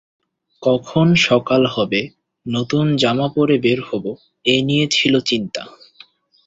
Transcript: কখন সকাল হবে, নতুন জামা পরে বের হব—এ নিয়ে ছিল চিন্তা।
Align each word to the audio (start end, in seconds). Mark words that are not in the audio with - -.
কখন 0.63 1.07
সকাল 1.21 1.61
হবে, 1.67 2.01
নতুন 2.45 2.85
জামা 2.95 3.27
পরে 3.35 3.55
বের 3.57 3.79
হব—এ 3.81 4.55
নিয়ে 4.61 4.85
ছিল 4.87 5.13
চিন্তা। 5.21 5.63